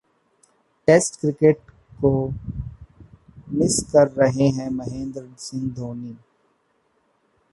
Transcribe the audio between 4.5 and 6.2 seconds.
हैं महेंद्र सिंह धोनी